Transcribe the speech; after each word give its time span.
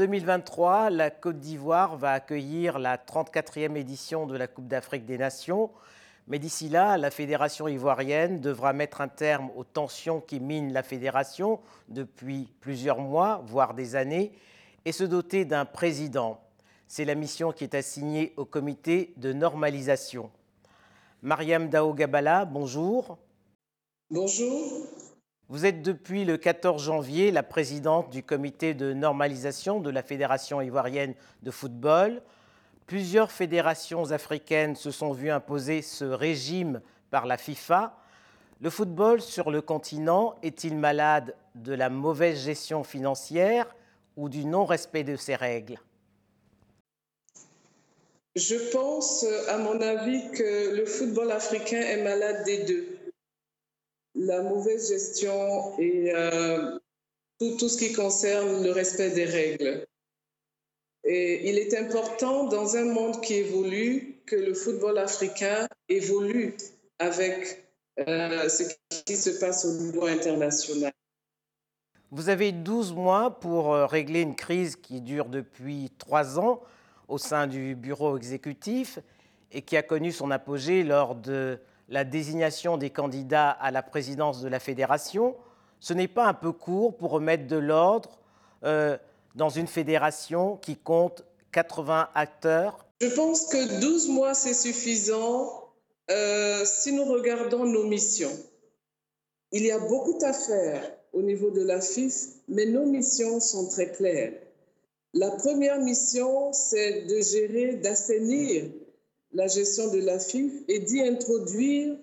En 0.00 0.04
2023, 0.04 0.88
la 0.88 1.10
Côte 1.10 1.40
d'Ivoire 1.40 1.98
va 1.98 2.12
accueillir 2.12 2.78
la 2.78 2.96
34e 2.96 3.76
édition 3.76 4.26
de 4.26 4.34
la 4.34 4.46
Coupe 4.46 4.66
d'Afrique 4.66 5.04
des 5.04 5.18
Nations. 5.18 5.68
Mais 6.26 6.38
d'ici 6.38 6.70
là, 6.70 6.96
la 6.96 7.10
fédération 7.10 7.68
ivoirienne 7.68 8.40
devra 8.40 8.72
mettre 8.72 9.02
un 9.02 9.08
terme 9.08 9.50
aux 9.56 9.64
tensions 9.64 10.22
qui 10.22 10.40
minent 10.40 10.72
la 10.72 10.82
fédération 10.82 11.60
depuis 11.88 12.48
plusieurs 12.62 12.98
mois, 12.98 13.44
voire 13.44 13.74
des 13.74 13.94
années, 13.94 14.32
et 14.86 14.92
se 14.92 15.04
doter 15.04 15.44
d'un 15.44 15.66
président. 15.66 16.40
C'est 16.88 17.04
la 17.04 17.14
mission 17.14 17.52
qui 17.52 17.64
est 17.64 17.74
assignée 17.74 18.32
au 18.38 18.46
comité 18.46 19.12
de 19.18 19.34
normalisation. 19.34 20.30
Mariam 21.20 21.68
Dao 21.68 21.92
Gabala, 21.92 22.46
bonjour. 22.46 23.18
Bonjour. 24.08 24.86
Vous 25.50 25.66
êtes 25.66 25.82
depuis 25.82 26.24
le 26.24 26.36
14 26.36 26.80
janvier 26.80 27.32
la 27.32 27.42
présidente 27.42 28.08
du 28.10 28.22
comité 28.22 28.72
de 28.72 28.92
normalisation 28.92 29.80
de 29.80 29.90
la 29.90 30.04
Fédération 30.04 30.60
ivoirienne 30.60 31.14
de 31.42 31.50
football. 31.50 32.22
Plusieurs 32.86 33.32
fédérations 33.32 34.12
africaines 34.12 34.76
se 34.76 34.92
sont 34.92 35.10
vues 35.10 35.32
imposer 35.32 35.82
ce 35.82 36.04
régime 36.04 36.80
par 37.10 37.26
la 37.26 37.36
FIFA. 37.36 37.98
Le 38.60 38.70
football 38.70 39.20
sur 39.20 39.50
le 39.50 39.60
continent 39.60 40.36
est-il 40.44 40.76
malade 40.76 41.34
de 41.56 41.74
la 41.74 41.90
mauvaise 41.90 42.44
gestion 42.44 42.84
financière 42.84 43.74
ou 44.16 44.28
du 44.28 44.44
non-respect 44.44 45.02
de 45.02 45.16
ses 45.16 45.34
règles? 45.34 45.80
Je 48.36 48.54
pense, 48.70 49.26
à 49.48 49.58
mon 49.58 49.80
avis, 49.80 50.30
que 50.30 50.76
le 50.76 50.86
football 50.86 51.32
africain 51.32 51.80
est 51.80 52.04
malade 52.04 52.44
des 52.44 52.62
deux. 52.66 52.99
La 54.14 54.42
mauvaise 54.42 54.88
gestion 54.88 55.78
et 55.78 56.12
euh, 56.14 56.78
tout, 57.38 57.68
ce 57.68 57.78
qui 57.78 57.92
concerne 57.92 58.62
le 58.62 58.72
respect 58.72 59.10
des 59.10 59.24
règles. 59.24 59.86
Et 61.04 61.48
il 61.48 61.58
est 61.58 61.76
important 61.78 62.44
dans 62.44 62.76
un 62.76 62.84
monde 62.84 63.20
qui 63.22 63.34
évolue 63.34 64.20
que 64.26 64.36
le 64.36 64.52
football 64.52 64.98
africain 64.98 65.66
évolue 65.88 66.56
avec 66.98 67.64
euh, 68.06 68.48
ce 68.48 68.64
qui 69.04 69.16
se 69.16 69.30
passe 69.30 69.64
au 69.64 69.72
niveau 69.80 70.06
international. 70.06 70.92
Vous 72.10 72.28
avez 72.28 72.50
12 72.52 72.92
mois 72.92 73.38
pour 73.38 73.72
euh, 73.72 73.86
régler 73.86 74.20
une 74.22 74.34
crise 74.34 74.76
qui 74.76 75.00
dure 75.00 75.26
depuis 75.26 75.90
trois 75.96 76.38
ans 76.38 76.60
au 77.06 77.18
sein 77.18 77.46
du 77.46 77.76
bureau 77.76 78.16
exécutif 78.16 78.98
et 79.52 79.62
qui 79.62 79.76
a 79.76 79.82
connu 79.82 80.12
son 80.12 80.30
apogée 80.30 80.82
lors 80.82 81.14
de 81.14 81.58
la 81.90 82.04
désignation 82.04 82.78
des 82.78 82.90
candidats 82.90 83.50
à 83.50 83.70
la 83.70 83.82
présidence 83.82 84.40
de 84.40 84.48
la 84.48 84.60
fédération. 84.60 85.36
Ce 85.80 85.92
n'est 85.92 86.08
pas 86.08 86.26
un 86.26 86.34
peu 86.34 86.52
court 86.52 86.96
pour 86.96 87.10
remettre 87.10 87.48
de 87.48 87.56
l'ordre 87.56 88.18
euh, 88.64 88.96
dans 89.34 89.48
une 89.48 89.66
fédération 89.66 90.56
qui 90.56 90.76
compte 90.76 91.24
80 91.52 92.10
acteurs 92.14 92.86
Je 93.00 93.08
pense 93.08 93.46
que 93.46 93.80
12 93.80 94.08
mois, 94.10 94.34
c'est 94.34 94.54
suffisant 94.54 95.68
euh, 96.10 96.64
si 96.64 96.92
nous 96.92 97.04
regardons 97.04 97.64
nos 97.64 97.84
missions. 97.84 98.36
Il 99.52 99.64
y 99.64 99.72
a 99.72 99.80
beaucoup 99.80 100.18
à 100.22 100.32
faire 100.32 100.82
au 101.12 101.22
niveau 101.22 101.50
de 101.50 101.62
la 101.62 101.80
FIF, 101.80 102.14
mais 102.46 102.66
nos 102.66 102.86
missions 102.86 103.40
sont 103.40 103.68
très 103.68 103.90
claires. 103.90 104.34
La 105.12 105.32
première 105.32 105.80
mission, 105.80 106.52
c'est 106.52 107.02
de 107.06 107.20
gérer, 107.20 107.74
d'assainir 107.74 108.70
la 109.32 109.46
gestion 109.46 109.92
de 109.92 109.98
la 109.98 110.18
FIF 110.18 110.52
et 110.68 110.80
d'y 110.80 111.00
introduire 111.00 111.96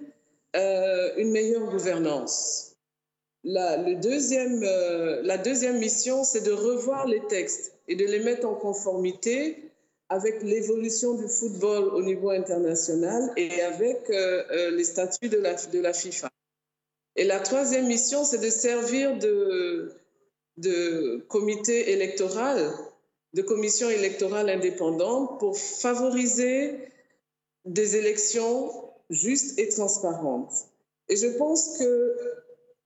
euh, 0.55 1.11
une 1.17 1.31
meilleure 1.31 1.69
gouvernance. 1.69 2.75
La, 3.43 3.77
deuxième, 3.95 4.63
euh, 4.63 5.21
la 5.23 5.37
deuxième 5.37 5.77
mission, 5.77 6.23
c'est 6.23 6.41
de 6.41 6.51
revoir 6.51 7.07
les 7.07 7.21
textes 7.27 7.73
et 7.87 7.95
de 7.95 8.05
les 8.05 8.19
mettre 8.19 8.47
en 8.47 8.55
conformité 8.55 9.71
avec 10.09 10.41
l'évolution 10.41 11.15
du 11.15 11.27
football 11.27 11.89
au 11.89 12.01
niveau 12.01 12.29
international 12.29 13.31
et 13.35 13.61
avec 13.61 14.09
euh, 14.09 14.71
les 14.71 14.85
statuts 14.85 15.29
de 15.29 15.37
la, 15.37 15.53
de 15.53 15.79
la 15.79 15.93
FIFA. 15.93 16.29
Et 17.17 17.25
la 17.25 17.39
troisième 17.39 17.87
mission, 17.87 18.23
c'est 18.23 18.37
de 18.37 18.49
servir 18.49 19.17
de, 19.17 19.91
de 20.57 21.25
comité 21.27 21.91
électoral, 21.91 22.71
de 23.33 23.41
commission 23.41 23.89
électorale 23.89 24.49
indépendante 24.49 25.39
pour 25.39 25.57
favoriser 25.57 26.75
des 27.67 27.95
élections 27.95 28.71
justes 29.09 29.59
et 29.59 29.69
transparentes. 29.69 30.53
Et 31.09 31.15
je 31.15 31.27
pense 31.37 31.77
que 31.77 32.17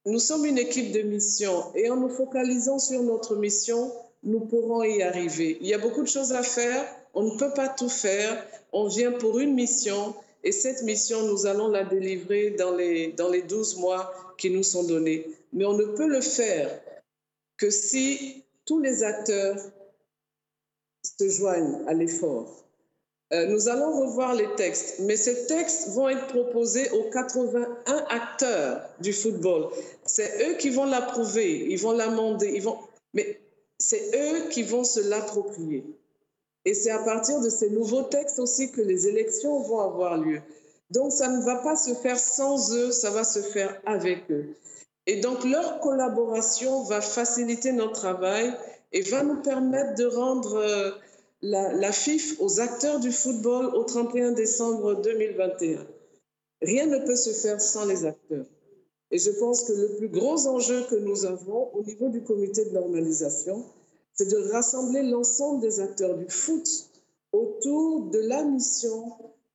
nous 0.06 0.20
sommes 0.20 0.46
une 0.46 0.58
équipe 0.58 0.92
de 0.92 1.02
mission 1.02 1.74
et 1.76 1.90
en 1.90 1.96
nous 1.96 2.10
focalisant 2.10 2.80
sur 2.80 3.02
notre 3.04 3.36
mission, 3.36 3.92
nous 4.24 4.42
pourrons 4.42 4.84
y 4.84 5.02
arriver. 5.02 5.58
Il 5.62 5.68
y 5.68 5.74
a 5.74 5.78
beaucoup 5.78 6.02
de 6.02 6.08
choses 6.08 6.34
à 6.34 6.44
faire, 6.44 6.84
on 7.14 7.24
ne 7.24 7.38
peut 7.38 7.54
pas 7.54 7.70
tout 7.70 7.90
faire, 7.90 8.46
on 8.72 8.88
vient 8.88 9.12
pour 9.12 9.40
une 9.40 9.54
mission 9.54 10.14
et 10.44 10.52
cette 10.52 10.82
mission, 10.84 11.28
nous 11.28 11.46
allons 11.46 11.68
la 11.68 11.84
délivrer 11.84 12.52
dans 12.52 12.76
les, 12.76 13.12
dans 13.12 13.30
les 13.30 13.44
12 13.44 13.78
mois 13.78 14.12
qui 14.38 14.50
nous 14.50 14.64
sont 14.64 14.84
donnés. 14.84 15.28
Mais 15.54 15.66
on 15.66 15.74
ne 15.74 15.86
peut 15.86 16.08
le 16.08 16.22
faire 16.22 16.82
que 17.58 17.70
si 17.70 18.44
tous 18.66 18.80
les 18.80 19.04
acteurs 19.04 19.58
se 21.04 21.30
joignent 21.30 21.82
à 21.88 21.94
l'effort. 21.94 22.61
Euh, 23.34 23.46
nous 23.46 23.70
allons 23.70 24.02
revoir 24.02 24.34
les 24.34 24.48
textes, 24.56 25.00
mais 25.00 25.16
ces 25.16 25.48
textes 25.48 25.90
vont 25.90 26.10
être 26.10 26.28
proposés 26.28 26.90
aux 26.92 27.10
81 27.10 28.06
acteurs 28.10 28.82
du 29.00 29.14
football. 29.14 29.70
C'est 30.06 30.50
eux 30.50 30.56
qui 30.56 30.70
vont 30.70 30.86
l'approuver, 30.86 31.66
ils 31.70 31.80
vont 31.80 31.94
l'amender, 31.94 32.52
ils 32.54 32.62
vont... 32.62 32.78
mais 33.14 33.40
c'est 33.80 34.12
eux 34.14 34.50
qui 34.50 34.64
vont 34.64 34.84
se 34.84 35.00
l'approprier. 35.00 35.86
Et 36.66 36.74
c'est 36.74 36.92
à 36.92 37.00
partir 37.00 37.40
de 37.40 37.50
ces 37.50 37.70
nouveaux 37.70 38.04
textes 38.04 38.38
aussi 38.38 38.70
que 38.72 38.82
les 38.82 39.08
élections 39.08 39.62
vont 39.62 39.80
avoir 39.80 40.18
lieu. 40.18 40.42
Donc 40.92 41.14
ça 41.14 41.30
ne 41.30 41.42
va 41.42 41.56
pas 41.56 41.78
se 41.78 41.94
faire 41.94 42.20
sans 42.20 42.76
eux, 42.76 42.92
ça 42.92 43.12
va 43.12 43.24
se 43.24 43.40
faire 43.40 43.82
avec 43.86 44.30
eux. 44.30 44.50
Et 45.08 45.22
donc 45.22 45.46
leur 45.46 45.80
collaboration 45.80 46.84
va 46.84 47.00
faciliter 47.00 47.72
notre 47.72 47.94
travail 47.94 48.54
et 48.92 49.02
va 49.02 49.24
nous 49.24 49.42
permettre 49.42 49.96
de 49.96 50.06
rendre 50.06 51.00
euh, 51.44 51.72
la, 51.74 51.92
FIF 51.92 52.40
aux 52.40 52.60
acteurs 52.60 53.00
du 53.00 53.12
football 53.12 53.74
au 53.76 53.84
31 53.84 54.34
décembre 54.34 55.02
2021. 55.02 55.88
Rien 56.62 56.86
ne 56.86 57.00
peut 57.00 57.16
se 57.16 57.32
faire 57.32 57.60
sans 57.60 57.86
les 57.86 58.06
acteurs. 58.06 58.46
Et 59.10 59.18
je 59.18 59.32
pense 59.32 59.64
que 59.64 59.74
le 59.74 59.96
plus 59.98 60.10
gros 60.10 60.48
enjeu 60.48 60.84
que 60.90 60.96
nous 60.96 61.26
avons 61.26 61.74
au 61.74 61.84
niveau 61.84 62.10
du 62.10 62.22
comité 62.24 62.66
de 62.66 62.70
normalisation, 62.72 63.66
c'est 64.14 64.30
de 64.30 64.52
rassembler 64.52 65.02
l'ensemble 65.02 65.62
des 65.62 65.80
acteurs 65.80 66.16
du 66.16 66.30
foot 66.30 66.68
autour 67.32 68.10
de 68.12 68.20
la 68.20 68.44
mission 68.44 69.12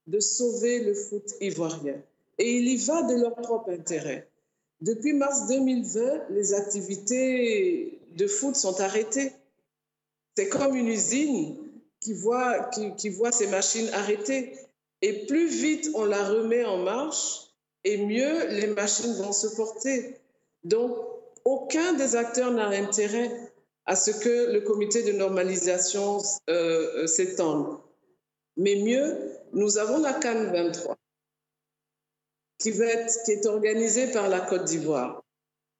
de 0.06 0.18
sauver 0.18 0.80
le 0.80 0.94
foot 0.94 1.34
ivoirien. 1.40 2.02
Et 2.38 2.56
il 2.56 2.68
y 2.68 2.76
va 2.76 3.02
de 3.04 3.14
leur 3.14 3.34
propre 3.36 3.70
intérêt. 3.70 4.28
Depuis 4.80 5.14
mars 5.14 5.46
2020, 5.46 6.30
les 6.30 6.52
activités 6.52 7.98
de 8.16 8.26
foot 8.26 8.56
sont 8.56 8.80
arrêtées. 8.80 9.32
C'est 10.36 10.48
comme 10.48 10.76
une 10.76 10.88
usine 10.88 11.56
qui 12.06 12.12
voit, 12.12 12.70
qui, 12.70 13.08
voit 13.08 13.32
ses 13.32 13.48
machines 13.48 13.88
arrêtées. 13.92 14.56
Et 15.02 15.26
plus 15.26 15.48
vite 15.48 15.90
on 15.94 16.04
la 16.04 16.22
remet 16.22 16.64
en 16.64 16.78
marche, 16.78 17.48
et 17.82 17.96
mieux 17.96 18.46
les 18.46 18.68
machines 18.68 19.12
vont 19.14 19.32
se 19.32 19.48
porter. 19.56 20.14
Donc, 20.62 20.96
aucun 21.44 21.94
des 21.94 22.14
acteurs 22.14 22.52
n'a 22.52 22.68
intérêt 22.68 23.52
à 23.86 23.96
ce 23.96 24.12
que 24.12 24.52
le 24.52 24.60
comité 24.60 25.02
de 25.02 25.12
normalisation 25.12 26.18
euh, 26.48 27.02
euh 27.02 27.06
s'étende. 27.08 27.78
Mais 28.56 28.76
mieux, 28.76 29.32
nous 29.52 29.76
avons 29.78 29.98
la 29.98 30.12
Cannes 30.12 30.52
23 30.52 30.96
qui, 32.58 32.70
va 32.70 32.84
être, 32.84 33.24
qui 33.24 33.32
est 33.32 33.46
organisée 33.46 34.12
par 34.12 34.28
la 34.28 34.40
Côte 34.40 34.64
d'Ivoire. 34.64 35.24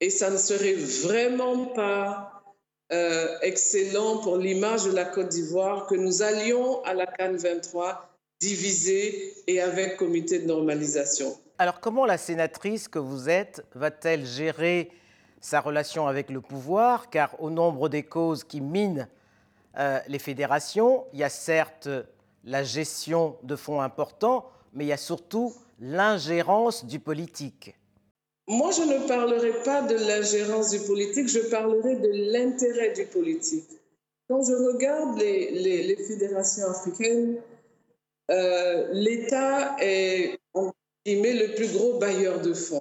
Et 0.01 0.11
ça 0.11 0.31
ne 0.31 0.39
serait 0.39 0.75
vraiment 0.75 1.67
pas 1.67 2.36
euh, 2.93 3.39
excellent 3.43 4.19
pour 4.19 4.37
l'image 4.37 4.85
de 4.85 4.93
la 4.93 5.05
Côte 5.05 5.29
d'Ivoire 5.29 5.87
que 5.87 5.95
nous 5.95 6.23
allions 6.23 6.83
à 6.85 6.95
la 6.95 7.07
Cannes 7.07 7.37
23 7.37 8.17
divisée 8.41 9.35
et 9.47 9.61
avec 9.61 9.97
comité 9.97 10.39
de 10.39 10.47
normalisation. 10.47 11.37
Alors 11.59 11.81
comment 11.81 12.05
la 12.05 12.19
sénatrice 12.19 12.87
que 12.87 12.99
vous 12.99 13.29
êtes 13.29 13.65
va-t-elle 13.75 14.25
gérer 14.25 14.91
sa 15.41 15.61
relation 15.61 16.07
avec 16.07 16.31
le 16.31 16.41
pouvoir? 16.41 17.11
Car 17.11 17.41
au 17.41 17.51
nombre 17.51 17.89
des 17.89 18.03
causes 18.03 18.45
qui 18.45 18.61
minent 18.61 19.09
euh, 19.79 19.99
les 20.07 20.19
fédérations, 20.19 21.07
il 21.13 21.19
y 21.19 21.25
a 21.25 21.29
certes 21.29 21.89
la 22.45 22.63
gestion 22.63 23.37
de 23.43 23.57
fonds 23.57 23.81
importants, 23.81 24.47
mais 24.73 24.85
il 24.85 24.89
y 24.89 24.93
a 24.93 24.97
surtout 24.97 25.53
l'ingérence 25.81 26.85
du 26.85 27.01
politique. 27.01 27.75
Moi, 28.49 28.71
je 28.71 28.83
ne 28.83 29.07
parlerai 29.09 29.63
pas 29.65 29.83
de 29.83 29.97
l'ingérence 29.97 30.71
du 30.71 30.79
politique, 30.81 31.29
je 31.29 31.41
parlerai 31.41 31.97
de 31.97 32.33
l'intérêt 32.33 32.93
du 32.93 33.05
politique. 33.07 33.69
Quand 34.29 34.43
je 34.43 34.53
regarde 34.53 35.19
les, 35.19 35.97
fédérations 36.07 36.69
africaines, 36.69 37.41
euh, 38.31 38.89
l'État 38.93 39.77
est 39.81 40.39
le 41.05 41.55
plus 41.55 41.73
gros 41.73 41.99
bailleur 41.99 42.41
de 42.41 42.53
fonds. 42.53 42.81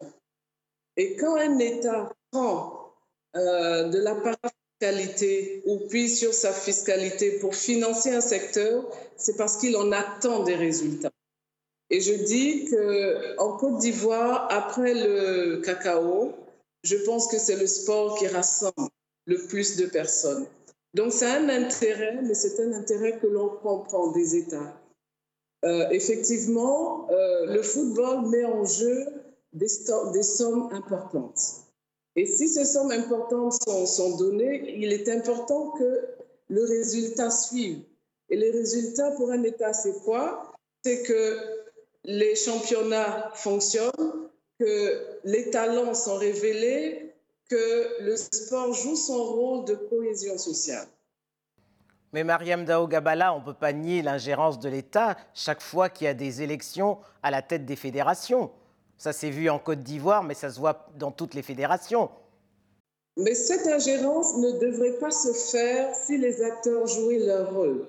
Et 0.98 1.16
quand 1.16 1.36
un 1.36 1.58
État 1.60 2.14
prend 2.32 2.94
euh, 3.36 3.90
de 3.90 4.00
la 4.00 4.16
part 4.16 4.38
qualité 4.80 5.64
ou 5.66 5.80
puise 5.88 6.20
sur 6.20 6.34
sa 6.34 6.52
fiscalité 6.52 7.40
pour 7.40 7.56
financer 7.56 8.12
un 8.12 8.22
secteur, 8.22 8.86
c'est 9.18 9.38
parce 9.38 9.58
qu'il 9.58 9.76
en 9.78 9.92
attend 9.92 10.44
des 10.44 10.56
résultats. 10.56 11.12
Et 11.90 12.02
je 12.02 12.14
dis 12.14 12.70
qu'en 12.70 13.58
Côte 13.58 13.78
d'Ivoire, 13.80 14.48
après 14.50 14.94
le 14.94 15.62
cacao, 15.62 16.34
je 16.84 16.98
pense 16.98 17.28
que 17.28 17.38
c'est 17.38 17.58
le 17.58 17.68
sport 17.68 18.18
qui 18.18 18.28
rassemble 18.28 18.90
le 19.26 19.38
plus 19.48 19.78
de 19.78 19.86
personnes. 19.86 20.46
Donc 20.94 21.12
c'est 21.12 21.26
un 21.26 21.50
intérêt, 21.50 22.20
mais 22.24 22.34
c'est 22.34 22.60
un 22.64 22.74
intérêt 22.74 23.20
que 23.20 23.28
l'on 23.28 23.50
comprend 23.50 24.12
des 24.12 24.36
États. 24.36 24.80
Euh, 25.66 25.90
effectivement, 25.90 27.10
euh, 27.12 27.48
le 27.48 27.62
football 27.62 28.30
met 28.30 28.46
en 28.46 28.66
jeu 28.66 29.06
des, 29.54 29.68
sommes 29.68 30.70
importantes. 30.72 31.40
Et 32.16 32.26
si 32.26 32.48
ces 32.48 32.66
sommes 32.66 32.92
importantes 32.92 33.54
sont, 33.88 34.18
données, 34.18 34.76
il 34.78 34.94
est 34.94 35.10
important 35.10 35.72
que 35.72 36.02
le 36.50 36.64
résultat 36.64 37.30
suive. 37.30 37.80
Et 38.30 38.38
les 38.38 38.52
résultats 38.52 39.12
pour 39.12 39.32
un 39.32 39.44
État, 39.44 39.74
c'est 39.74 40.04
quoi? 40.04 40.54
C'est 40.84 41.04
que 41.04 41.38
les 42.06 42.36
championnats 42.36 43.32
fonctionnent, 43.34 44.30
que 44.60 45.20
les 45.26 45.50
talents 45.50 45.94
sont 45.94 46.16
révélés, 46.16 47.14
que 47.50 48.02
le 48.04 48.16
sport 48.16 48.74
joue 48.74 48.96
son 48.96 49.24
rôle 49.24 49.66
de 49.66 49.76
cohésion 49.76 50.38
sociale. 50.38 50.88
Mais 52.14 52.24
Mariam 52.24 52.64
Dao 52.64 52.88
Gabala, 52.88 53.34
on 53.34 53.40
ne 53.40 53.46
peut 53.46 53.54
pas 53.54 53.74
nier 53.74 54.02
l'ingérence 54.02 54.60
de 54.60 54.70
l'État 54.70 55.18
chaque 55.34 55.62
fois 55.62 55.90
qu'il 55.90 56.06
y 56.06 56.08
a 56.08 56.14
des 56.14 56.42
élections 56.42 57.00
à 57.22 57.30
la 57.30 57.42
tête 57.42 57.66
des 57.66 57.76
fédérations. 57.76 58.52
Ça 58.98 59.12
s'est 59.12 59.30
vu 59.30 59.50
en 59.50 59.60
Côte 59.60 59.80
d'Ivoire, 59.80 60.24
mais 60.24 60.34
ça 60.34 60.50
se 60.50 60.60
voit 60.60 60.88
dans 60.96 61.12
toutes 61.12 61.34
les 61.34 61.42
fédérations. 61.42 62.10
Mais 63.18 63.36
cette 63.36 63.68
ingérence 63.68 64.38
ne 64.38 64.52
devrait 64.60 64.98
pas 65.00 65.12
se 65.12 65.34
faire 65.52 65.94
si 65.94 66.18
les 66.18 66.42
acteurs 66.42 66.88
jouaient 66.88 67.20
leur 67.20 67.54
rôle. 67.54 67.88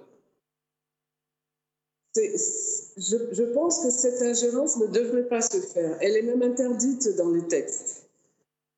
Je, 2.97 3.43
pense 3.53 3.81
que 3.81 3.91
cette 3.91 4.23
ingérence 4.23 4.79
ne 4.79 4.87
devrait 4.87 5.29
pas 5.29 5.43
se 5.43 5.59
faire. 5.59 5.99
Elle 6.01 6.17
est 6.17 6.23
même 6.23 6.43
interdite 6.43 7.15
dans 7.17 7.31
les 7.31 7.47
textes. 7.47 8.07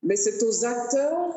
Mais 0.03 0.17
c'est 0.17 0.43
aux 0.43 0.65
acteurs 0.65 1.35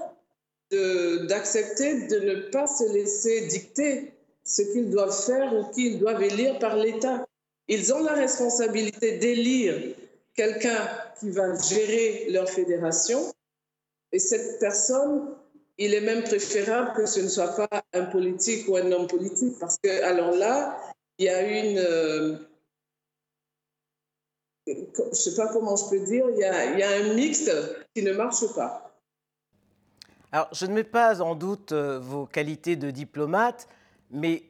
d'accepter 0.72 2.08
de, 2.08 2.20
de, 2.20 2.26
ne 2.26 2.42
pas 2.50 2.66
se 2.66 2.92
laisser 2.92 3.48
dicter 3.48 4.14
ce 4.44 4.62
qu'ils 4.62 4.90
doivent 4.90 5.26
faire 5.26 5.54
ou 5.54 5.72
qu'ils 5.72 6.00
doivent 6.00 6.24
élire 6.24 6.58
par 6.60 6.76
l'État. 6.78 7.26
Ils 7.68 7.94
ont 7.94 8.04
la 8.04 8.14
responsabilité 8.14 9.18
d'élire 9.18 9.96
quelqu'un 10.34 10.90
qui 11.20 11.30
va 11.30 11.56
gérer 11.58 12.28
leur 12.30 12.50
fédération. 12.50 13.32
Et 14.12 14.20
cette 14.20 14.60
personne, 14.60 15.36
il 15.78 15.94
est 15.94 16.02
même 16.02 16.24
préférable 16.24 16.94
que 16.96 17.06
ce 17.06 17.20
ne 17.20 17.28
soit 17.28 17.56
pas 17.56 17.84
un 17.94 18.06
politique 18.06 18.68
ou 18.68 18.76
un 18.76 18.92
homme 18.92 19.08
politique, 19.08 19.58
parce 19.60 19.78
que 19.82 20.04
alors 20.04 20.36
là, 20.36 20.78
il 21.18 21.26
y 21.26 21.30
a 21.30 21.42
une, 21.42 21.78
euh, 21.78 22.36
je 24.96 25.04
ne 25.10 25.14
sais 25.14 25.36
pas 25.36 25.48
comment 25.52 25.76
je 25.76 25.90
peux 25.90 26.00
dire, 26.06 26.26
il 26.30 26.40
y, 26.40 26.44
a, 26.44 26.66
il 26.74 26.80
y 26.80 26.84
a 26.84 26.90
un 26.90 27.14
mixte 27.14 27.52
qui 27.94 28.04
ne 28.04 28.14
marche 28.14 28.46
pas. 28.56 28.92
Alors, 30.32 30.48
je 30.54 30.66
ne 30.66 30.74
mets 30.74 30.86
pas 30.86 31.22
en 31.22 31.36
doute 31.36 31.74
euh, 31.74 32.00
vos 32.00 32.26
qualités 32.26 32.78
de 32.78 32.90
diplomate, 32.90 33.68
mais 34.12 34.44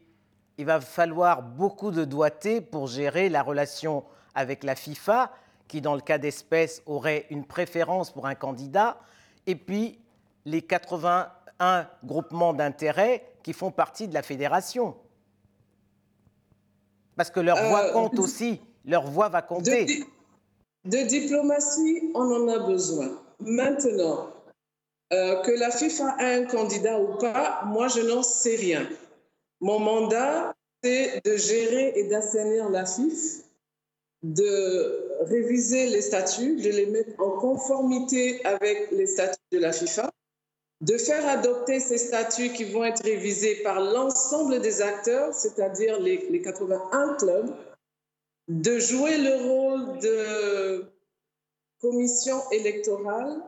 il 0.57 0.65
va 0.65 0.79
falloir 0.79 1.41
beaucoup 1.41 1.89
de 1.89 2.05
doigté 2.05 2.61
pour 2.61 2.87
gérer 2.87 3.29
la 3.29 3.41
relation 3.41 4.03
avec 4.35 4.63
la 4.63 4.75
FIFA, 4.75 5.31
qui, 5.67 5.81
dans 5.81 5.95
le 5.95 6.01
cas 6.01 6.17
d'espèce, 6.17 6.83
aurait 6.85 7.25
une 7.29 7.45
préférence 7.45 8.11
pour 8.11 8.27
un 8.27 8.35
candidat, 8.35 8.99
et 9.47 9.55
puis 9.55 9.99
les 10.45 10.61
81 10.61 11.87
groupements 12.03 12.53
d'intérêts 12.53 13.25
qui 13.41 13.53
font 13.53 13.71
partie 13.71 14.07
de 14.07 14.13
la 14.13 14.21
fédération. 14.21 14.95
Parce 17.15 17.31
que 17.31 17.39
leur 17.39 17.57
voix 17.57 17.85
euh, 17.85 17.93
compte 17.93 18.19
aussi, 18.19 18.61
leur 18.85 19.07
voix 19.07 19.29
va 19.29 19.41
compter. 19.41 19.85
De, 19.85 20.05
de, 20.85 20.97
diplomatie, 21.07 22.11
on 22.13 22.31
en 22.31 22.47
a 22.47 22.59
besoin. 22.59 23.09
Maintenant, 23.39 24.33
euh, 25.13 25.41
que 25.41 25.51
la 25.51 25.71
FIFA 25.71 26.15
a 26.19 26.25
un 26.25 26.45
candidat 26.45 26.99
ou 26.99 27.17
pas, 27.17 27.63
moi 27.65 27.87
je 27.87 28.01
n'en 28.01 28.23
sais 28.23 28.55
rien. 28.55 28.87
Mon 29.59 29.79
mandat, 29.79 30.53
c'est 30.83 31.21
de 31.25 31.35
gérer 31.35 31.93
et 31.95 32.07
d'assainir 32.07 32.69
la 32.69 32.85
FIFA, 32.85 33.43
de 34.23 35.25
réviser 35.25 35.87
les 35.87 36.01
statuts, 36.01 36.55
de 36.55 36.69
les 36.69 36.85
mettre 36.87 37.19
en 37.19 37.31
conformité 37.31 38.43
avec 38.45 38.91
les 38.91 39.07
statuts 39.07 39.39
de 39.51 39.59
la 39.59 39.71
FIFA, 39.71 40.09
de 40.81 40.97
faire 40.97 41.27
adopter 41.27 41.79
ces 41.79 41.97
statuts 41.97 42.53
qui 42.53 42.63
vont 42.63 42.83
être 42.83 43.03
révisés 43.03 43.61
par 43.63 43.79
l'ensemble 43.79 44.61
des 44.61 44.81
acteurs, 44.81 45.33
c'est-à-dire 45.33 45.99
les, 45.99 46.27
les 46.29 46.41
81 46.41 47.15
clubs, 47.15 47.53
de 48.47 48.79
jouer 48.79 49.17
le 49.17 49.35
rôle 49.47 49.99
de 49.99 50.85
commission 51.79 52.37
électorale 52.51 53.41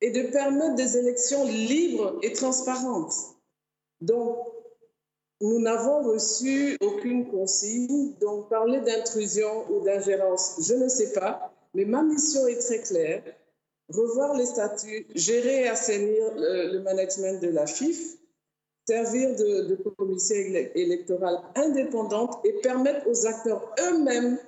et 0.00 0.10
de 0.10 0.22
permettre 0.30 0.74
des 0.74 0.96
élections 0.96 1.44
libres 1.44 2.18
et 2.22 2.32
transparentes. 2.32 3.14
Donc, 4.00 4.36
nous 5.40 5.60
n'avons 5.60 6.02
reçu 6.02 6.76
aucune 6.80 7.30
consigne, 7.30 8.14
donc 8.20 8.48
parler 8.48 8.80
d'intrusion 8.80 9.70
ou 9.70 9.84
d'ingérence, 9.84 10.56
je 10.60 10.74
ne 10.74 10.88
sais 10.88 11.12
pas, 11.12 11.52
mais 11.74 11.84
ma 11.84 12.02
mission 12.02 12.46
est 12.46 12.58
très 12.58 12.80
claire 12.80 13.22
revoir 13.88 14.34
les 14.34 14.46
statuts, 14.46 15.06
gérer 15.14 15.62
et 15.62 15.68
assainir 15.68 16.34
le, 16.36 16.78
management 16.80 17.42
de 17.42 17.48
la 17.48 17.66
FIF, 17.66 18.16
servir 18.86 19.30
de, 19.36 19.68
de 19.68 19.74
commission 19.96 20.36
électorale 20.74 21.40
indépendante 21.54 22.38
et 22.44 22.52
permettre 22.62 23.08
aux 23.08 23.26
acteurs 23.26 23.74
eux-mêmes 23.80 24.38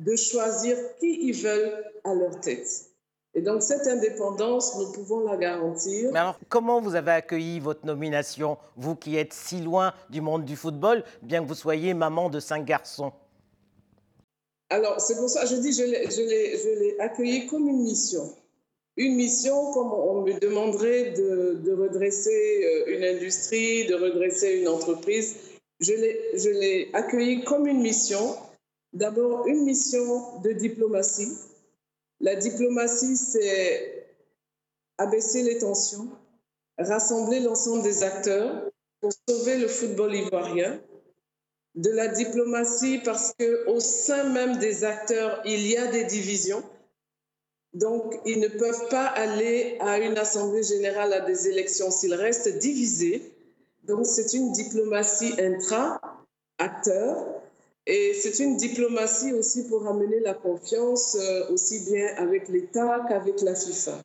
de 0.00 0.16
choisir 0.16 0.76
qui 0.98 1.28
ils 1.28 1.34
veulent 1.34 1.84
à 2.04 2.14
leur 2.14 2.40
tête. 2.40 2.90
Et 3.36 3.42
donc 3.42 3.62
cette 3.62 3.86
indépendance, 3.86 4.76
nous 4.78 4.92
pouvons 4.92 5.20
la 5.20 5.36
garantir. 5.36 6.10
Mais 6.12 6.20
alors, 6.20 6.38
comment 6.48 6.80
vous 6.80 6.94
avez 6.94 7.12
accueilli 7.12 7.58
votre 7.60 7.84
nomination, 7.84 8.58
vous 8.76 8.94
qui 8.94 9.16
êtes 9.16 9.32
si 9.32 9.60
loin 9.60 9.92
du 10.10 10.20
monde 10.20 10.44
du 10.44 10.56
football, 10.56 11.02
bien 11.22 11.42
que 11.42 11.48
vous 11.48 11.54
soyez 11.54 11.94
maman 11.94 12.30
de 12.30 12.38
cinq 12.40 12.64
garçons? 12.64 13.12
Alors, 14.70 15.00
c'est 15.00 15.16
pour 15.16 15.28
ça 15.28 15.42
que 15.42 15.48
je 15.48 15.56
dis, 15.56 15.72
je 15.72 16.80
l'ai 16.80 17.00
accueilli 17.00 17.46
comme 17.46 17.68
une 17.68 17.82
mission 17.82 18.32
une 18.96 19.16
mission 19.16 19.72
comme 19.72 19.92
on 19.92 20.22
me 20.22 20.38
demanderait 20.38 21.10
de, 21.10 21.72
redresser 21.72 22.64
euh, 22.64 22.96
une 22.96 23.04
industrie, 23.04 23.86
de 23.86 23.94
redresser 23.94 24.60
une 24.60 24.68
entreprise. 24.68 25.36
Je 25.80 26.50
l'ai 26.50 26.90
accueilli 26.92 27.42
comme 27.44 27.66
une 27.66 27.80
mission. 27.80 28.36
D'abord, 28.92 29.46
une 29.48 29.64
mission 29.64 30.40
de 30.42 30.52
diplomatie. 30.52 31.32
La 32.20 32.36
diplomatie, 32.36 33.16
c'est 33.16 34.06
abaisser 34.98 35.42
les 35.42 35.58
tensions, 35.58 36.08
rassembler 36.78 37.40
l'ensemble 37.40 37.82
des 37.82 38.04
acteurs 38.04 38.70
pour 39.00 39.12
sauver 39.28 39.58
le 39.58 39.66
football 39.66 40.14
ivoirien. 40.14 40.80
De 41.74 41.90
la 41.90 42.06
diplomatie 42.06 42.98
parce 43.04 43.34
qu'au 43.36 43.80
sein 43.80 44.32
même 44.32 44.58
des 44.58 44.84
acteurs, 44.84 45.42
il 45.44 45.66
y 45.66 45.76
a 45.76 45.88
des 45.88 46.04
divisions 46.04 46.62
donc, 47.74 48.20
ils 48.24 48.38
ne 48.38 48.46
peuvent 48.46 48.88
pas 48.88 49.06
aller 49.06 49.76
à 49.80 49.98
une 49.98 50.16
assemblée 50.16 50.62
générale, 50.62 51.12
à 51.12 51.20
des 51.20 51.48
élections 51.48 51.90
s'ils 51.90 52.14
restent 52.14 52.58
divisés. 52.58 53.32
Donc, 53.82 54.06
c'est 54.06 54.32
une 54.32 54.52
diplomatie 54.52 55.34
intra-acteur 55.40 57.26
et 57.86 58.14
c'est 58.14 58.38
une 58.42 58.56
diplomatie 58.56 59.32
aussi 59.32 59.64
pour 59.68 59.86
amener 59.88 60.20
la 60.20 60.34
confiance 60.34 61.16
euh, 61.16 61.48
aussi 61.50 61.80
bien 61.80 62.14
avec 62.16 62.48
l'État 62.48 63.04
qu'avec 63.08 63.42
la 63.42 63.56
FIFA. 63.56 64.00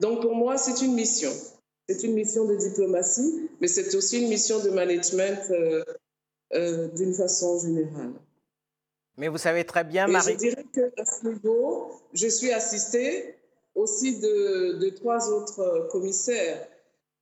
Donc, 0.00 0.20
pour 0.20 0.34
moi, 0.34 0.58
c'est 0.58 0.84
une 0.84 0.94
mission. 0.94 1.30
C'est 1.88 2.02
une 2.02 2.14
mission 2.14 2.44
de 2.44 2.56
diplomatie, 2.56 3.48
mais 3.60 3.68
c'est 3.68 3.94
aussi 3.94 4.20
une 4.20 4.28
mission 4.28 4.58
de 4.62 4.70
management 4.70 5.38
euh, 5.50 5.84
euh, 6.54 6.88
d'une 6.88 7.14
façon 7.14 7.58
générale. 7.60 8.12
Mais 9.16 9.28
vous 9.28 9.38
savez 9.38 9.64
très 9.64 9.84
bien, 9.84 10.06
Marie. 10.06 10.32
je 10.32 10.38
dirais 10.38 10.64
qu'à 10.72 11.04
ce 11.04 11.26
niveau, 11.26 11.92
je 12.12 12.28
suis 12.28 12.52
assistée 12.52 13.36
aussi 13.74 14.18
de, 14.20 14.78
de 14.78 14.88
trois 14.90 15.30
autres 15.30 15.88
commissaires 15.90 16.66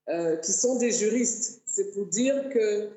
euh, 0.09 0.37
qui 0.37 0.53
sont 0.53 0.77
des 0.77 0.93
juristes. 0.93 1.63
C'est 1.67 1.93
pour 1.93 2.07
dire 2.07 2.49
que 2.51 2.89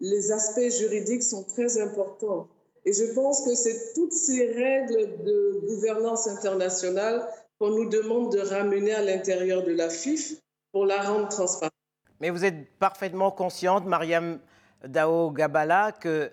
les 0.00 0.32
aspects 0.32 0.70
juridiques 0.70 1.22
sont 1.22 1.44
très 1.44 1.80
importants. 1.80 2.48
Et 2.84 2.92
je 2.92 3.12
pense 3.14 3.42
que 3.42 3.54
c'est 3.54 3.94
toutes 3.94 4.12
ces 4.12 4.46
règles 4.52 5.24
de 5.24 5.60
gouvernance 5.66 6.28
internationale 6.28 7.26
qu'on 7.58 7.70
nous 7.70 7.88
demande 7.88 8.32
de 8.32 8.40
ramener 8.40 8.92
à 8.92 9.02
l'intérieur 9.02 9.64
de 9.64 9.72
la 9.72 9.90
FIF 9.90 10.34
pour 10.72 10.86
la 10.86 11.02
rendre 11.02 11.28
transparente. 11.28 11.72
Mais 12.20 12.30
vous 12.30 12.44
êtes 12.44 12.78
parfaitement 12.78 13.30
consciente, 13.30 13.84
Mariam 13.86 14.38
Dao 14.84 15.30
Gabala, 15.30 15.92
que 15.92 16.30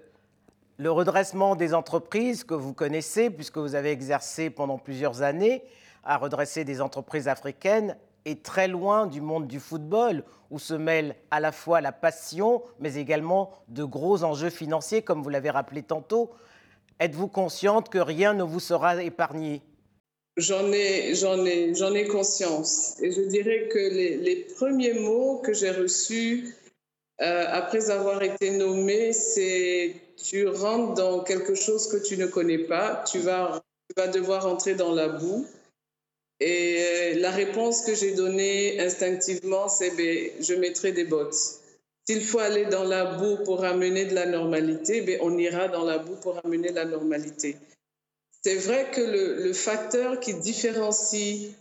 le 0.78 0.92
redressement 0.92 1.56
des 1.56 1.74
entreprises 1.74 2.44
que 2.44 2.54
vous 2.54 2.74
connaissez, 2.74 3.30
puisque 3.30 3.58
vous 3.58 3.76
avez 3.76 3.92
exercé 3.92 4.50
pendant 4.50 4.78
plusieurs 4.78 5.22
années 5.22 5.64
à 6.04 6.18
redresser 6.18 6.64
des 6.64 6.82
entreprises 6.82 7.28
africaines, 7.28 7.98
est 8.26 8.44
très 8.44 8.68
loin 8.68 9.06
du 9.06 9.22
monde 9.22 9.48
du 9.48 9.60
football, 9.60 10.24
où 10.50 10.60
se 10.60 10.74
mêle 10.74 11.16
à 11.32 11.40
la 11.40 11.52
fois 11.52 11.82
la 11.82 11.92
passion, 11.92 12.62
mais 12.80 12.96
également 12.96 13.52
de 13.70 13.84
gros 13.84 14.24
enjeux 14.24 14.50
financiers, 14.50 15.02
comme 15.02 15.22
vous 15.22 15.30
l'avez 15.30 15.50
rappelé 15.50 15.84
tantôt. 15.84 16.32
Êtes-vous 17.00 17.28
consciente 17.28 17.90
que 17.90 17.98
rien 17.98 18.34
ne 18.34 18.44
vous 18.44 18.60
sera 18.60 19.04
épargné? 19.04 19.62
J'en 20.38 20.72
ai, 20.72 21.16
j'en 21.16 21.44
ai, 21.46 21.74
j'en 21.76 21.94
ai 21.94 22.08
conscience. 22.08 22.96
Et 23.02 23.12
je 23.12 23.22
dirais 23.22 23.68
que 23.72 23.78
les, 23.78 24.18
les 24.18 24.48
premiers 24.58 24.94
mots 24.94 25.42
que 25.44 25.54
j'ai 25.54 25.72
reçus 25.72 26.56
euh, 27.22 27.46
après 27.50 27.90
avoir 27.90 28.24
été 28.24 28.52
nommé, 28.52 29.14
c'est 29.14 29.96
tu 30.18 30.48
rentres 30.48 30.96
dans 30.96 31.24
quelque 31.24 31.56
chose 31.56 31.88
que 31.88 31.98
tu 31.98 32.18
ne 32.18 32.26
connais 32.26 32.60
pas, 32.60 33.04
tu 33.10 33.20
vas, 33.20 33.62
tu 33.90 34.02
vas 34.02 34.08
devoir 34.08 34.48
entrer 34.48 34.74
dans 34.76 34.94
la 34.94 35.10
boue. 35.10 35.46
Et 36.40 36.78
euh, 36.80 37.20
la 37.20 37.32
réponse 37.32 37.82
que 37.82 37.94
j'ai 37.94 38.14
donnée 38.16 38.80
instinctivement, 38.80 39.70
c'est 39.70 39.92
ben, 39.92 40.32
je 40.40 40.56
mettrai 40.56 40.92
des 40.92 41.06
bottes. 41.06 41.38
S'il 42.06 42.24
faut 42.24 42.40
aller 42.40 42.66
dans 42.66 42.84
la 42.84 43.06
boue 43.18 43.38
pour 43.46 43.64
amener 43.64 44.06
de 44.06 44.16
la 44.16 44.26
normalité, 44.26 45.02
ben, 45.02 45.20
on 45.22 45.38
ira 45.38 45.68
dans 45.68 45.86
la 45.86 46.00
boue 46.00 46.16
pour 46.16 46.44
amener 46.44 46.70
la 46.70 46.86
normalité. 46.86 47.56
C'est 48.44 48.56
vrai 48.56 48.92
que 48.92 49.00
le, 49.00 49.44
le, 49.44 49.54
facteur 49.54 50.20
qui 50.20 50.34
différencie 50.34 51.52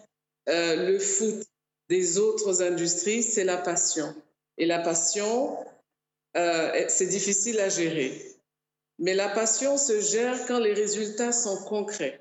euh, 0.49 0.91
le 0.91 0.99
foot 0.99 1.45
des 1.89 2.19
autres 2.19 2.63
industries, 2.63 3.23
c'est 3.23 3.45
la 3.45 3.59
passion. 3.59 4.13
Et 4.59 4.67
la 4.67 4.79
passion, 4.79 5.57
euh, 6.37 6.85
c'est 6.89 7.07
difficile 7.07 7.61
à 7.61 7.69
gérer. 7.69 8.21
Mais 8.99 9.15
la 9.15 9.29
passion 9.29 9.77
se 9.77 10.01
gère 10.01 10.47
quand 10.47 10.59
les 10.59 10.75
résultats 10.75 11.33
sont 11.33 11.57
concrets. 11.65 12.21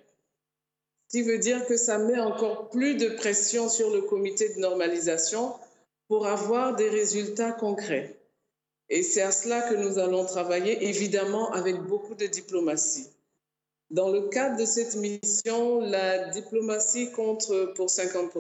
Ce 1.08 1.18
qui 1.18 1.24
veut 1.24 1.40
dire 1.40 1.66
que 1.66 1.76
ça 1.76 1.98
met 1.98 2.20
encore 2.20 2.70
plus 2.70 2.96
de 2.96 3.10
pression 3.10 3.68
sur 3.68 3.90
le 3.90 4.02
comité 4.02 4.54
de 4.54 4.60
normalisation 4.60 5.54
pour 6.08 6.26
avoir 6.26 6.76
des 6.76 6.90
résultats 6.90 7.52
concrets. 7.52 8.18
Et 8.90 9.04
c'est 9.04 9.22
à 9.22 9.32
cela 9.32 9.62
que 9.62 9.76
nous 9.76 10.00
allons 10.00 10.26
travailler, 10.26 10.86
évidemment, 10.86 11.52
avec 11.52 11.78
beaucoup 11.82 12.16
de 12.16 12.26
diplomatie. 12.26 13.10
Dans 13.90 14.10
le 14.10 14.30
cadre 14.30 14.58
de 14.58 14.66
cette 14.66 14.96
mission, 14.96 15.82
la 15.82 16.30
diplomatie 16.30 17.12
compte 17.12 17.52
pour 17.76 17.90
50 17.90 18.32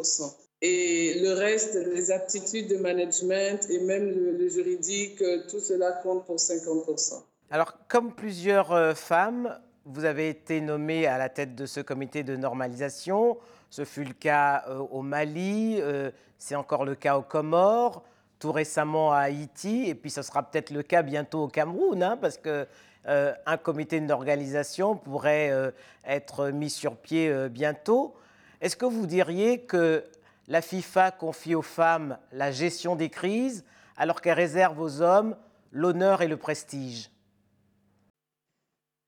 et 0.61 1.19
le 1.19 1.33
reste, 1.33 1.75
les 1.93 2.11
aptitudes 2.11 2.67
de 2.67 2.77
management 2.77 3.67
et 3.69 3.79
même 3.79 4.09
le, 4.09 4.47
juridique, 4.47 5.23
tout 5.49 5.59
cela 5.59 5.91
compte 6.03 6.25
pour 6.25 6.35
50%. 6.35 7.23
Alors, 7.49 7.73
comme 7.87 8.13
plusieurs 8.13 8.71
euh, 8.71 8.93
femmes, 8.93 9.59
vous 9.85 10.05
avez 10.05 10.29
été 10.29 10.61
nommée 10.61 11.07
à 11.07 11.17
la 11.17 11.27
tête 11.27 11.55
de 11.55 11.65
ce 11.65 11.81
comité 11.81 12.23
de 12.23 12.35
normalisation. 12.35 13.37
Ce 13.69 13.83
fut 13.83 14.03
le 14.03 14.13
cas 14.13 14.63
euh, 14.69 14.77
au 14.77 15.01
Mali, 15.01 15.77
euh, 15.81 16.11
c'est 16.37 16.55
encore 16.55 16.85
le 16.85 16.95
cas 16.95 17.17
aux 17.17 17.23
Comores, 17.23 18.03
tout 18.39 18.51
récemment 18.51 19.11
à 19.11 19.21
Haïti, 19.21 19.89
et 19.89 19.95
puis 19.95 20.09
ce 20.09 20.21
sera 20.21 20.43
peut-être 20.43 20.69
le 20.69 20.83
cas 20.83 21.01
bientôt 21.01 21.43
au 21.43 21.47
Cameroun, 21.47 22.01
hein, 22.01 22.17
parce 22.17 22.37
que 22.37 22.65
un 23.03 23.57
comité 23.57 23.99
d'organisation 23.99 24.95
pourrait 24.95 25.73
être 26.05 26.49
mis 26.49 26.69
sur 26.69 26.97
pied 26.97 27.49
bientôt. 27.49 28.13
Est-ce 28.61 28.75
que 28.75 28.85
vous 28.85 29.07
diriez 29.07 29.61
que 29.61 30.03
la 30.47 30.61
FIFA 30.61 31.11
confie 31.11 31.55
aux 31.55 31.61
femmes 31.61 32.17
la 32.31 32.51
gestion 32.51 32.95
des 32.95 33.09
crises 33.09 33.63
alors 33.97 34.21
qu'elle 34.21 34.33
réserve 34.33 34.79
aux 34.79 35.01
hommes 35.01 35.35
l'honneur 35.71 36.21
et 36.21 36.27
le 36.27 36.37
prestige 36.37 37.11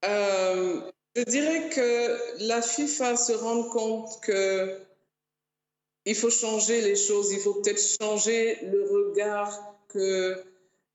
euh, 0.06 0.82
Je 1.16 1.24
dirais 1.24 1.70
que 1.70 2.48
la 2.48 2.62
FIFA 2.62 3.16
se 3.18 3.34
rend 3.34 3.64
compte 3.64 4.22
que 4.22 4.80
il 6.06 6.16
faut 6.16 6.30
changer 6.30 6.82
les 6.82 6.98
choses, 6.98 7.32
il 7.32 7.40
faut 7.40 7.54
peut-être 7.56 7.82
changer 8.02 8.58
le 8.64 8.84
regard 8.84 9.78
que 9.88 10.44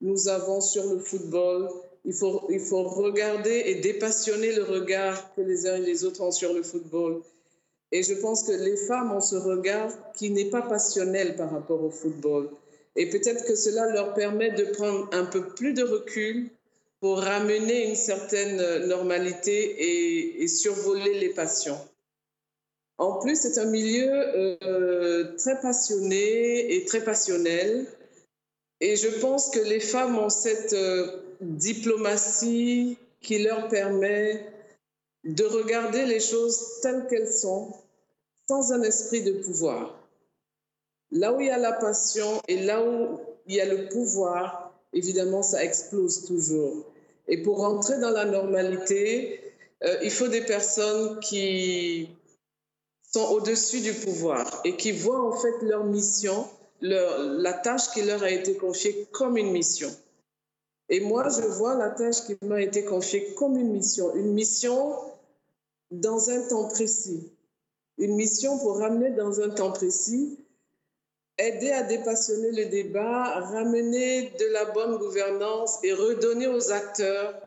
nous 0.00 0.28
avons 0.28 0.60
sur 0.60 0.84
le 0.86 0.98
football. 0.98 1.70
Il 2.04 2.12
faut, 2.12 2.46
il 2.50 2.60
faut 2.60 2.84
regarder 2.84 3.62
et 3.66 3.76
dépassionner 3.76 4.52
le 4.52 4.64
regard 4.64 5.34
que 5.34 5.40
les 5.40 5.66
uns 5.66 5.76
et 5.76 5.80
les 5.80 6.04
autres 6.04 6.20
ont 6.20 6.30
sur 6.30 6.52
le 6.52 6.62
football. 6.62 7.22
Et 7.92 8.02
je 8.02 8.14
pense 8.14 8.42
que 8.42 8.52
les 8.52 8.76
femmes 8.76 9.12
ont 9.12 9.20
ce 9.20 9.36
regard 9.36 9.90
qui 10.12 10.30
n'est 10.30 10.50
pas 10.50 10.62
passionnel 10.62 11.36
par 11.36 11.50
rapport 11.50 11.82
au 11.82 11.90
football. 11.90 12.50
Et 12.96 13.08
peut-être 13.08 13.44
que 13.46 13.54
cela 13.54 13.90
leur 13.90 14.14
permet 14.14 14.50
de 14.50 14.64
prendre 14.64 15.08
un 15.12 15.24
peu 15.24 15.46
plus 15.48 15.72
de 15.72 15.82
recul 15.82 16.50
pour 17.00 17.20
ramener 17.20 17.88
une 17.88 17.94
certaine 17.94 18.86
normalité 18.86 19.54
et, 19.54 20.42
et 20.42 20.48
survoler 20.48 21.18
les 21.18 21.28
passions. 21.30 21.78
En 22.98 23.20
plus, 23.20 23.36
c'est 23.36 23.58
un 23.58 23.66
milieu 23.66 24.10
euh, 24.10 25.36
très 25.36 25.60
passionné 25.60 26.74
et 26.74 26.84
très 26.84 27.04
passionnel. 27.04 27.86
Et 28.80 28.96
je 28.96 29.08
pense 29.20 29.50
que 29.50 29.60
les 29.60 29.80
femmes 29.80 30.18
ont 30.18 30.28
cette 30.28 30.72
euh, 30.72 31.20
diplomatie 31.40 32.98
qui 33.20 33.38
leur 33.38 33.68
permet 33.68 34.44
de 35.28 35.44
regarder 35.44 36.06
les 36.06 36.20
choses 36.20 36.80
telles 36.80 37.06
qu'elles 37.06 37.30
sont, 37.30 37.72
sans 38.48 38.72
un 38.72 38.82
esprit 38.82 39.22
de 39.22 39.32
pouvoir. 39.32 39.94
Là 41.10 41.34
où 41.34 41.40
il 41.40 41.48
y 41.48 41.50
a 41.50 41.58
la 41.58 41.72
passion 41.72 42.40
et 42.48 42.62
là 42.62 42.82
où 42.82 43.20
il 43.46 43.56
y 43.56 43.60
a 43.60 43.66
le 43.66 43.88
pouvoir, 43.88 44.72
évidemment, 44.94 45.42
ça 45.42 45.62
explose 45.62 46.24
toujours. 46.24 46.86
Et 47.26 47.42
pour 47.42 47.58
rentrer 47.58 47.98
dans 47.98 48.10
la 48.10 48.24
normalité, 48.24 49.40
euh, 49.84 49.98
il 50.02 50.10
faut 50.10 50.28
des 50.28 50.40
personnes 50.40 51.20
qui 51.20 52.08
sont 53.02 53.26
au-dessus 53.30 53.80
du 53.80 53.92
pouvoir 53.92 54.62
et 54.64 54.76
qui 54.76 54.92
voient 54.92 55.22
en 55.22 55.32
fait 55.32 55.62
leur 55.62 55.84
mission, 55.84 56.46
leur, 56.80 57.18
la 57.18 57.52
tâche 57.52 57.90
qui 57.92 58.00
leur 58.02 58.22
a 58.22 58.30
été 58.30 58.54
confiée 58.54 59.06
comme 59.12 59.36
une 59.36 59.50
mission. 59.52 59.90
Et 60.88 61.00
moi, 61.00 61.28
je 61.28 61.42
vois 61.42 61.74
la 61.74 61.90
tâche 61.90 62.22
qui 62.26 62.36
m'a 62.46 62.62
été 62.62 62.84
confiée 62.84 63.34
comme 63.34 63.58
une 63.58 63.72
mission, 63.72 64.14
une 64.14 64.32
mission 64.32 64.94
dans 65.90 66.30
un 66.30 66.42
temps 66.48 66.68
précis, 66.68 67.32
une 67.98 68.14
mission 68.16 68.58
pour 68.58 68.78
ramener 68.78 69.10
dans 69.10 69.40
un 69.40 69.50
temps 69.50 69.72
précis, 69.72 70.38
aider 71.38 71.70
à 71.70 71.82
dépassionner 71.82 72.52
le 72.52 72.66
débat, 72.66 73.40
ramener 73.40 74.30
de 74.38 74.46
la 74.52 74.66
bonne 74.66 74.98
gouvernance 74.98 75.78
et 75.82 75.92
redonner 75.92 76.46
aux 76.46 76.70
acteurs 76.72 77.40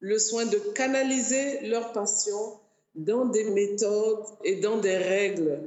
le 0.00 0.18
soin 0.18 0.46
de 0.46 0.58
canaliser 0.74 1.60
leur 1.68 1.92
passion 1.92 2.58
dans 2.94 3.26
des 3.26 3.44
méthodes 3.50 4.24
et 4.44 4.56
dans 4.56 4.78
des 4.78 4.96
règles 4.96 5.60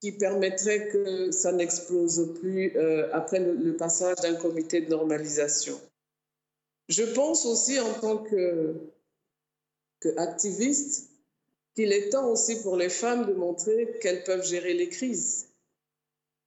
qui 0.00 0.12
permettraient 0.12 0.88
que 0.88 1.30
ça 1.30 1.52
n'explose 1.52 2.34
plus 2.40 2.76
euh, 2.76 3.08
après 3.12 3.40
le 3.40 3.76
passage 3.76 4.16
d'un 4.16 4.34
comité 4.34 4.82
de 4.82 4.90
normalisation. 4.90 5.80
Je 6.88 7.02
pense 7.02 7.46
aussi 7.46 7.80
en 7.80 7.92
tant 7.94 8.24
qu'activiste 10.00 11.10
qu'il 11.76 11.92
est 11.92 12.08
temps 12.08 12.30
aussi 12.30 12.62
pour 12.62 12.76
les 12.76 12.88
femmes 12.88 13.26
de 13.26 13.34
montrer 13.34 13.98
qu'elles 14.00 14.24
peuvent 14.24 14.44
gérer 14.44 14.72
les 14.72 14.88
crises 14.88 15.46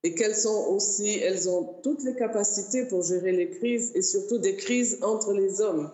et 0.04 0.16
qu'elles 0.16 0.36
sont 0.36 0.66
aussi, 0.70 1.20
elles 1.20 1.48
ont 1.48 1.64
toutes 1.84 2.04
les 2.04 2.16
capacités 2.16 2.86
pour 2.86 3.04
gérer 3.04 3.32
les 3.32 3.50
crises 3.50 3.92
et 3.96 4.02
surtout 4.02 4.40
des 4.40 4.56
crises 4.56 4.98
entre 5.02 5.34
les 5.34 5.62
hommes. 5.62 5.92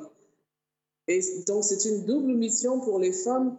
Et 1.07 1.19
donc 1.47 1.65
c'est 1.65 1.85
une 1.85 2.05
double 2.05 2.33
mission 2.33 2.79
pour 2.79 2.97
les 2.97 3.11
femmes 3.11 3.57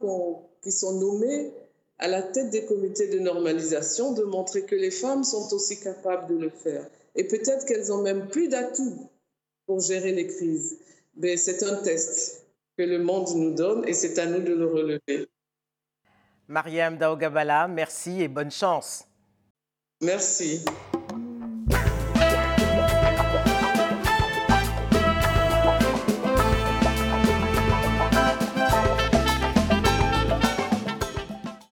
qui 0.63 0.73
sont 0.73 0.99
nommées 0.99 1.53
à 1.99 2.09
la 2.09 2.23
tête 2.23 2.51
des 2.51 2.65
comités 2.65 3.09
de 3.09 3.19
normalisation 3.19 4.13
de 4.13 4.23
montrer 4.23 4.63
que 4.63 4.75
les 4.75 4.91
femmes 4.91 5.25
sont 5.25 5.53
aussi 5.55 5.79
capables 5.79 6.35
de 6.35 6.41
le 6.41 6.51
faire. 6.51 6.89
Et 7.15 7.25
peut-être 7.25 7.67
qu'elles 7.67 7.93
ont 7.93 8.03
même 8.03 8.29
plus 8.29 8.49
d'atouts 8.49 9.09
pour 9.67 9.81
gérer 9.81 10.13
les 10.13 10.27
crises. 10.27 10.79
Mais 11.17 11.37
c'est 11.37 11.63
un 11.63 11.77
test 11.77 12.45
que 12.77 12.83
le 12.83 12.99
monde 12.99 13.29
nous 13.35 13.53
donne 13.53 13.87
et 13.89 13.95
c'est 13.95 14.19
à 14.19 14.27
nous 14.27 14.41
de 14.41 14.53
le 14.53 14.67
relever. 14.67 15.29
Mariam 16.49 16.97
Daogabala, 16.97 17.69
merci 17.69 18.23
et 18.23 18.29
bonne 18.29 18.51
chance. 18.51 19.05
Merci. 20.01 20.65